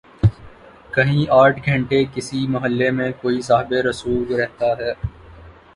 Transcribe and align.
کہیں 0.93 1.25
آٹھ 1.31 1.59
گھنٹے 1.65 2.03
کسی 2.13 2.47
محلے 2.47 2.89
میں 2.91 3.11
کوئی 3.21 3.41
صاحب 3.41 3.73
رسوخ 3.89 4.31
رہتا 4.31 4.65
ہے۔ 4.79 4.93